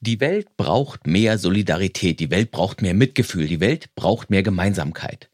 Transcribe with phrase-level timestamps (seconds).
[0.00, 5.28] Die Welt braucht mehr Solidarität, die Welt braucht mehr Mitgefühl, die Welt braucht mehr Gemeinsamkeit.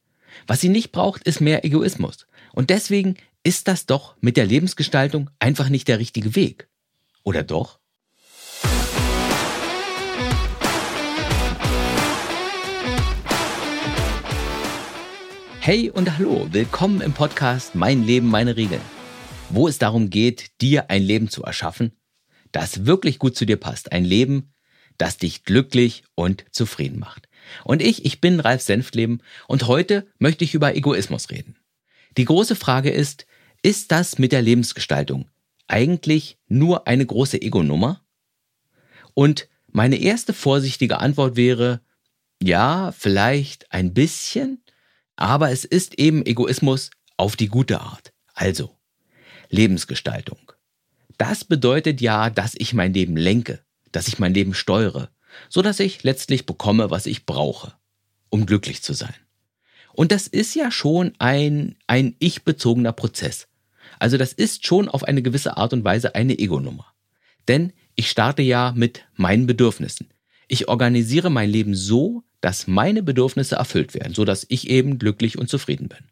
[0.47, 2.27] Was sie nicht braucht, ist mehr Egoismus.
[2.55, 6.71] Und deswegen ist das doch mit der Lebensgestaltung einfach nicht der richtige Weg.
[7.25, 7.79] Oder doch?
[15.61, 18.81] Hey und hallo, willkommen im Podcast Mein Leben, meine Regeln,
[19.51, 21.93] wo es darum geht, dir ein Leben zu erschaffen,
[22.51, 23.93] das wirklich gut zu dir passt.
[23.93, 24.54] Ein Leben,
[24.99, 27.29] das dich glücklich und zufrieden macht.
[27.65, 31.57] Und ich, ich bin Ralf Senftleben und heute möchte ich über Egoismus reden.
[32.17, 33.27] Die große Frage ist,
[33.63, 35.29] ist das mit der Lebensgestaltung
[35.67, 38.05] eigentlich nur eine große Ego-Nummer?
[39.15, 41.81] Und meine erste vorsichtige Antwort wäre,
[42.43, 44.63] ja, vielleicht ein bisschen,
[45.17, 48.13] aber es ist eben Egoismus auf die gute Art.
[48.35, 48.77] Also,
[49.49, 50.53] Lebensgestaltung.
[51.17, 55.09] Das bedeutet ja, dass ich mein Leben lenke, dass ich mein Leben steuere,
[55.49, 57.75] so dass ich letztlich bekomme, was ich brauche,
[58.29, 59.15] um glücklich zu sein.
[59.93, 63.47] Und das ist ja schon ein, ein ich-bezogener Prozess.
[64.01, 66.93] Also das ist schon auf eine gewisse Art und Weise eine Ego-Nummer.
[67.47, 70.09] Denn ich starte ja mit meinen Bedürfnissen.
[70.49, 75.39] Ich organisiere mein Leben so, dass meine Bedürfnisse erfüllt werden, so dass ich eben glücklich
[75.39, 76.11] und zufrieden bin.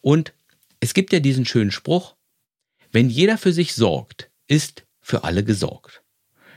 [0.00, 0.32] Und
[0.80, 2.16] es gibt ja diesen schönen Spruch,
[2.90, 6.02] wenn jeder für sich sorgt, ist für alle gesorgt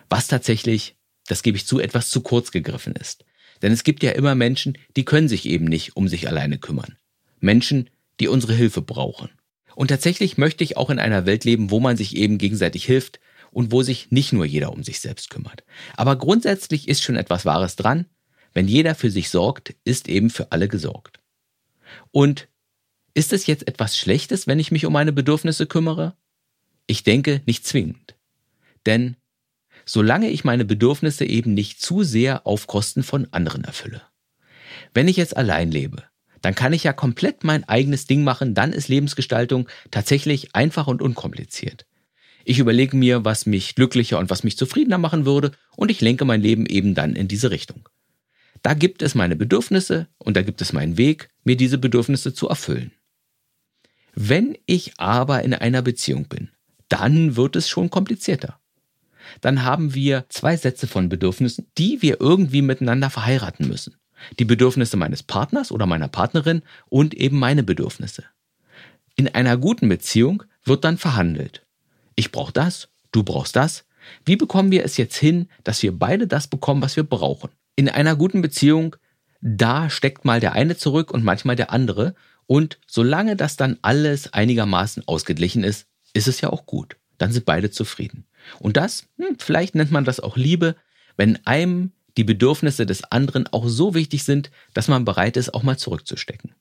[0.09, 0.95] was tatsächlich,
[1.27, 3.25] das gebe ich zu, etwas zu kurz gegriffen ist.
[3.61, 6.97] Denn es gibt ja immer Menschen, die können sich eben nicht um sich alleine kümmern.
[7.39, 7.89] Menschen,
[8.19, 9.29] die unsere Hilfe brauchen.
[9.75, 13.19] Und tatsächlich möchte ich auch in einer Welt leben, wo man sich eben gegenseitig hilft
[13.51, 15.63] und wo sich nicht nur jeder um sich selbst kümmert.
[15.95, 18.05] Aber grundsätzlich ist schon etwas Wahres dran.
[18.53, 21.19] Wenn jeder für sich sorgt, ist eben für alle gesorgt.
[22.11, 22.47] Und
[23.13, 26.15] ist es jetzt etwas Schlechtes, wenn ich mich um meine Bedürfnisse kümmere?
[26.87, 28.15] Ich denke nicht zwingend.
[28.85, 29.17] Denn
[29.85, 34.01] solange ich meine Bedürfnisse eben nicht zu sehr auf Kosten von anderen erfülle.
[34.93, 36.03] Wenn ich jetzt allein lebe,
[36.41, 41.01] dann kann ich ja komplett mein eigenes Ding machen, dann ist Lebensgestaltung tatsächlich einfach und
[41.01, 41.85] unkompliziert.
[42.43, 46.25] Ich überlege mir, was mich glücklicher und was mich zufriedener machen würde und ich lenke
[46.25, 47.89] mein Leben eben dann in diese Richtung.
[48.61, 52.47] Da gibt es meine Bedürfnisse und da gibt es meinen Weg, mir diese Bedürfnisse zu
[52.47, 52.91] erfüllen.
[54.13, 56.49] Wenn ich aber in einer Beziehung bin,
[56.87, 58.59] dann wird es schon komplizierter
[59.41, 63.95] dann haben wir zwei Sätze von Bedürfnissen, die wir irgendwie miteinander verheiraten müssen.
[64.39, 68.23] Die Bedürfnisse meines Partners oder meiner Partnerin und eben meine Bedürfnisse.
[69.15, 71.65] In einer guten Beziehung wird dann verhandelt.
[72.15, 73.85] Ich brauche das, du brauchst das.
[74.25, 77.49] Wie bekommen wir es jetzt hin, dass wir beide das bekommen, was wir brauchen?
[77.75, 78.95] In einer guten Beziehung,
[79.41, 82.15] da steckt mal der eine zurück und manchmal der andere.
[82.47, 86.97] Und solange das dann alles einigermaßen ausgeglichen ist, ist es ja auch gut.
[87.17, 88.25] Dann sind beide zufrieden.
[88.59, 90.75] Und das, hm, vielleicht nennt man das auch Liebe,
[91.17, 95.63] wenn einem die Bedürfnisse des anderen auch so wichtig sind, dass man bereit ist, auch
[95.63, 96.53] mal zurückzustecken.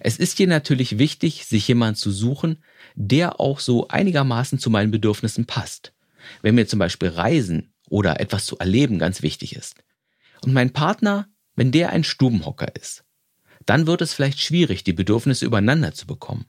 [0.00, 2.62] Es ist hier natürlich wichtig, sich jemanden zu suchen,
[2.94, 5.92] der auch so einigermaßen zu meinen Bedürfnissen passt.
[6.42, 9.76] Wenn mir zum Beispiel Reisen oder etwas zu erleben ganz wichtig ist.
[10.42, 13.04] Und mein Partner, wenn der ein Stubenhocker ist,
[13.66, 16.46] dann wird es vielleicht schwierig, die Bedürfnisse übereinander zu bekommen.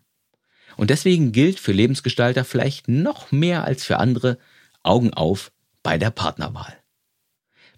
[0.80, 4.38] Und deswegen gilt für Lebensgestalter vielleicht noch mehr als für andere
[4.82, 5.52] Augen auf
[5.84, 6.74] bei der Partnerwahl.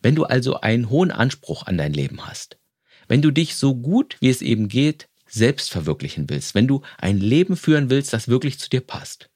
[0.04, 2.60] Wenn du also einen hohen Anspruch an dein Leben hast,
[3.08, 7.18] wenn du dich so gut wie es eben geht selbst verwirklichen willst, wenn du ein
[7.18, 9.32] Leben führen willst, das wirklich zu dir passt,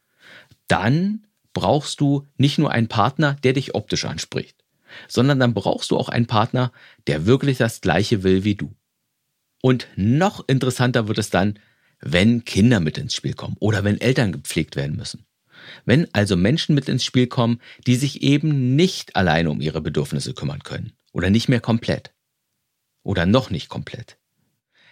[0.68, 4.64] dann brauchst du nicht nur einen Partner, der dich optisch anspricht,
[5.08, 6.72] sondern dann brauchst du auch einen Partner,
[7.08, 8.76] der wirklich das Gleiche will wie du.
[9.64, 11.58] Und noch interessanter wird es dann,
[12.06, 15.26] wenn Kinder mit ins Spiel kommen oder wenn Eltern gepflegt werden müssen.
[15.86, 20.34] Wenn also Menschen mit ins Spiel kommen, die sich eben nicht alleine um ihre Bedürfnisse
[20.36, 22.14] kümmern können oder nicht mehr komplett
[23.02, 24.18] oder noch nicht komplett,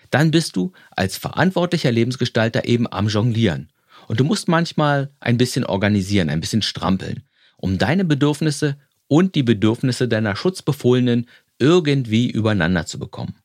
[0.09, 3.71] dann bist du als verantwortlicher Lebensgestalter eben am Jonglieren
[4.07, 7.23] und du musst manchmal ein bisschen organisieren, ein bisschen strampeln,
[7.57, 11.29] um deine Bedürfnisse und die Bedürfnisse deiner Schutzbefohlenen
[11.59, 13.35] irgendwie übereinander zu bekommen.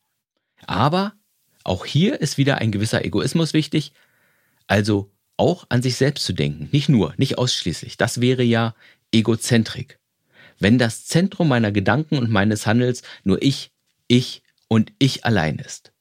[0.66, 1.12] Aber
[1.68, 3.92] auch hier ist wieder ein gewisser Egoismus wichtig,
[4.66, 7.96] also auch an sich selbst zu denken, nicht nur, nicht ausschließlich.
[7.96, 8.74] Das wäre ja
[9.12, 9.98] Egozentrik.
[10.58, 13.70] Wenn das Zentrum meiner Gedanken und meines Handels nur ich,
[14.08, 15.92] ich und ich allein ist.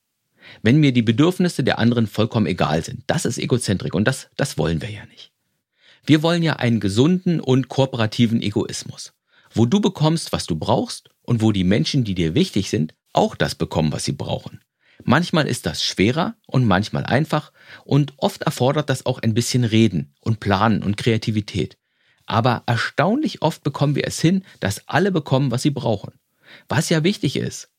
[0.62, 4.58] Wenn mir die Bedürfnisse der anderen vollkommen egal sind, das ist Egozentrik und das, das
[4.58, 5.31] wollen wir ja nicht.
[6.06, 9.14] Wir wollen ja einen gesunden und kooperativen Egoismus,
[9.54, 13.36] wo du bekommst, was du brauchst und wo die Menschen, die dir wichtig sind, auch
[13.36, 14.62] das bekommen, was sie brauchen.
[15.09, 17.54] Manchmal ist das schwerer und manchmal einfach
[17.86, 21.77] und oft erfordert das auch ein bisschen Reden und Planen und Kreativität.
[22.25, 26.19] Aber erstaunlich oft bekommen wir es hin, dass alle bekommen, was sie brauchen.
[26.68, 27.69] Was ja wichtig ist,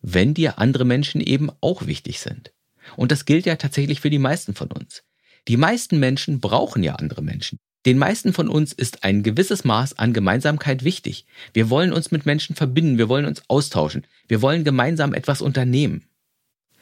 [0.00, 2.52] wenn dir andere Menschen eben auch wichtig sind.
[2.94, 5.02] Und das gilt ja tatsächlich für die meisten von uns.
[5.48, 7.58] Die meisten Menschen brauchen ja andere Menschen.
[7.84, 11.26] Den meisten von uns ist ein gewisses Maß an Gemeinsamkeit wichtig.
[11.52, 16.06] Wir wollen uns mit Menschen verbinden, wir wollen uns austauschen, wir wollen gemeinsam etwas unternehmen.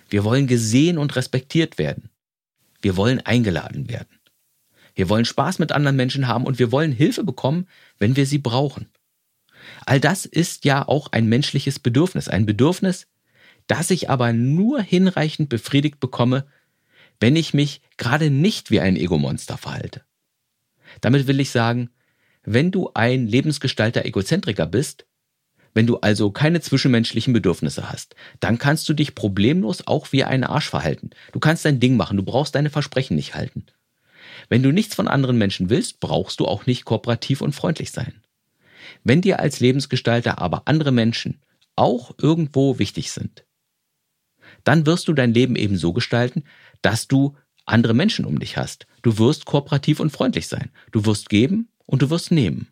[0.09, 2.11] Wir wollen gesehen und respektiert werden.
[2.81, 4.21] Wir wollen eingeladen werden.
[4.95, 7.67] Wir wollen Spaß mit anderen Menschen haben und wir wollen Hilfe bekommen,
[7.99, 8.89] wenn wir sie brauchen.
[9.87, 13.07] All das ist ja auch ein menschliches Bedürfnis, ein Bedürfnis,
[13.67, 16.47] das ich aber nur hinreichend befriedigt bekomme,
[17.19, 20.03] wenn ich mich gerade nicht wie ein Ego-Monster verhalte.
[21.01, 21.91] Damit will ich sagen,
[22.45, 25.07] wenn du ein lebensgestalter Egozentriker bist,
[25.75, 30.45] wenn du also keine zwischenmenschlichen Bedürfnisse hast, dann kannst du dich problemlos auch wie ein
[30.45, 31.11] Arsch verhalten.
[31.33, 33.67] Du kannst dein Ding machen, du brauchst deine Versprechen nicht halten.
[34.49, 38.23] Wenn du nichts von anderen Menschen willst, brauchst du auch nicht kooperativ und freundlich sein.
[39.03, 41.41] Wenn dir als Lebensgestalter aber andere Menschen
[41.77, 43.45] auch irgendwo wichtig sind,
[44.63, 46.45] dann wirst du dein Leben eben so gestalten,
[46.83, 47.37] dass du
[47.67, 48.87] andere Menschen um dich hast.
[49.03, 50.71] Du wirst kooperativ und freundlich sein.
[50.93, 52.69] Du wirst geben und du wirst nehmen.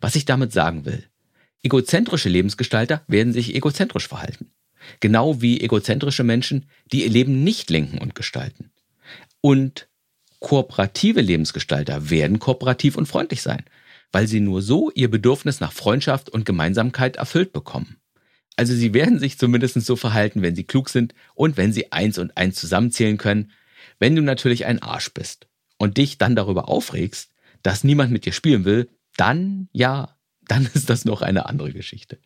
[0.00, 1.04] Was ich damit sagen will.
[1.62, 4.52] Egozentrische Lebensgestalter werden sich egozentrisch verhalten.
[5.00, 8.70] Genau wie egozentrische Menschen, die ihr Leben nicht lenken und gestalten.
[9.40, 9.88] Und
[10.40, 13.64] kooperative Lebensgestalter werden kooperativ und freundlich sein,
[14.12, 17.96] weil sie nur so ihr Bedürfnis nach Freundschaft und Gemeinsamkeit erfüllt bekommen.
[18.56, 22.18] Also sie werden sich zumindest so verhalten, wenn sie klug sind und wenn sie eins
[22.18, 23.52] und eins zusammenzählen können
[23.98, 27.32] wenn du natürlich ein Arsch bist und dich dann darüber aufregst,
[27.62, 30.16] dass niemand mit dir spielen will, dann ja,
[30.50, 32.18] dann ist das noch eine andere Geschichte.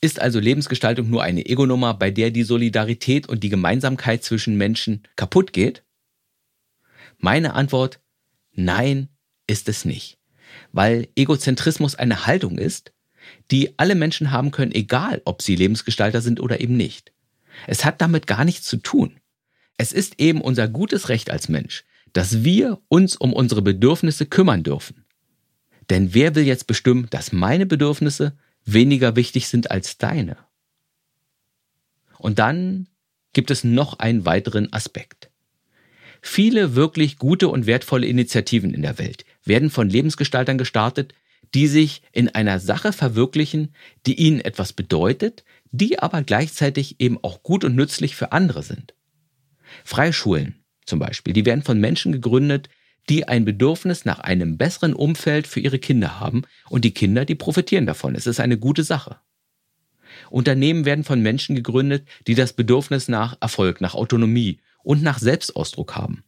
[0.00, 5.02] Ist also Lebensgestaltung nur eine Ego-Nummer, bei der die Solidarität und die Gemeinsamkeit zwischen Menschen
[5.16, 5.84] kaputt geht?
[7.18, 8.00] Meine Antwort,
[8.52, 9.08] nein,
[9.46, 10.18] ist es nicht.
[10.72, 12.92] Weil Egozentrismus eine Haltung ist,
[13.50, 17.12] die alle Menschen haben können, egal ob sie Lebensgestalter sind oder eben nicht.
[17.66, 19.18] Es hat damit gar nichts zu tun.
[19.78, 24.62] Es ist eben unser gutes Recht als Mensch, dass wir uns um unsere Bedürfnisse kümmern
[24.62, 25.05] dürfen.
[25.90, 30.36] Denn wer will jetzt bestimmen, dass meine Bedürfnisse weniger wichtig sind als deine?
[32.18, 32.88] Und dann
[33.32, 35.30] gibt es noch einen weiteren Aspekt.
[36.22, 41.14] Viele wirklich gute und wertvolle Initiativen in der Welt werden von Lebensgestaltern gestartet,
[41.54, 43.74] die sich in einer Sache verwirklichen,
[44.06, 48.94] die ihnen etwas bedeutet, die aber gleichzeitig eben auch gut und nützlich für andere sind.
[49.84, 52.68] Freischulen zum Beispiel, die werden von Menschen gegründet,
[53.08, 57.34] die ein Bedürfnis nach einem besseren Umfeld für ihre Kinder haben und die Kinder, die
[57.34, 58.14] profitieren davon.
[58.14, 59.18] Es ist eine gute Sache.
[60.30, 65.94] Unternehmen werden von Menschen gegründet, die das Bedürfnis nach Erfolg, nach Autonomie und nach Selbstausdruck
[65.94, 66.24] haben.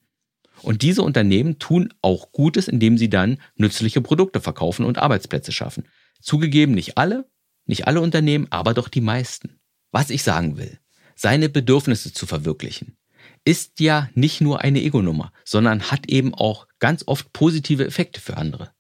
[0.63, 5.85] Und diese Unternehmen tun auch Gutes, indem sie dann nützliche Produkte verkaufen und Arbeitsplätze schaffen.
[6.21, 7.29] Zugegeben nicht alle,
[7.65, 9.61] nicht alle Unternehmen, aber doch die meisten.
[9.93, 10.79] Was ich sagen will,
[11.15, 12.97] seine Bedürfnisse zu verwirklichen,
[13.44, 18.37] ist ja nicht nur eine Ego-Nummer, sondern hat eben auch ganz oft positive Effekte für
[18.37, 18.70] andere.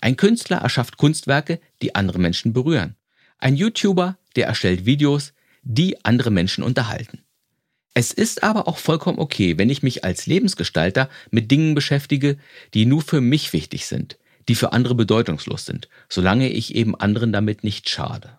[0.00, 2.96] Ein Künstler erschafft Kunstwerke, die andere Menschen berühren.
[3.38, 5.32] Ein YouTuber, der erstellt Videos,
[5.62, 7.22] die andere Menschen unterhalten.
[7.94, 12.36] Es ist aber auch vollkommen okay, wenn ich mich als Lebensgestalter mit Dingen beschäftige,
[12.74, 14.18] die nur für mich wichtig sind,
[14.48, 18.38] die für andere bedeutungslos sind, solange ich eben anderen damit nicht schade.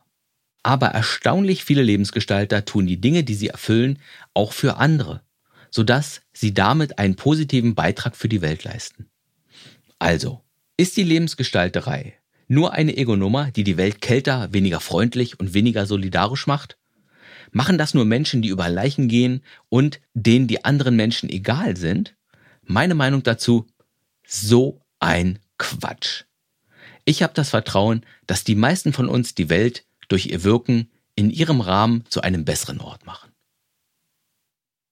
[0.61, 3.99] Aber erstaunlich viele Lebensgestalter tun die Dinge, die sie erfüllen,
[4.33, 5.21] auch für andere
[5.69, 9.09] sodass sie damit einen positiven Beitrag für die Welt leisten.
[9.99, 10.41] Also,
[10.77, 16.47] ist die Lebensgestalterei nur eine Ego-Nummer, die die Welt kälter, weniger freundlich und weniger solidarisch
[16.47, 16.77] macht?
[17.51, 22.15] Machen das nur Menschen, die über Leichen gehen und denen die anderen Menschen egal sind?
[22.63, 23.67] Meine Meinung dazu,
[24.25, 26.23] so ein Quatsch.
[27.05, 31.31] Ich habe das Vertrauen, dass die meisten von uns die Welt durch ihr Wirken in
[31.31, 33.26] ihrem Rahmen zu einem besseren Ort machen.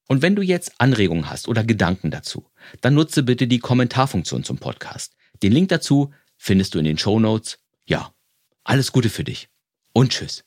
[0.08, 2.48] Und wenn du jetzt Anregungen hast oder Gedanken dazu,
[2.80, 5.16] dann nutze bitte die Kommentarfunktion zum Podcast.
[5.42, 7.58] Den Link dazu findest du in den Show Notes.
[7.86, 8.12] Ja,
[8.64, 9.48] alles Gute für dich
[9.92, 10.44] und tschüss.